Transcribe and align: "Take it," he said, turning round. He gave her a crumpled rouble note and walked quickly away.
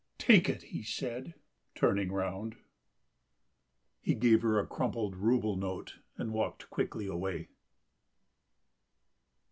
"Take 0.17 0.49
it," 0.49 0.63
he 0.63 0.81
said, 0.81 1.35
turning 1.75 2.11
round. 2.11 2.55
He 4.01 4.15
gave 4.15 4.41
her 4.41 4.57
a 4.57 4.65
crumpled 4.65 5.15
rouble 5.15 5.55
note 5.57 5.99
and 6.17 6.33
walked 6.33 6.71
quickly 6.71 7.05
away. 7.05 7.49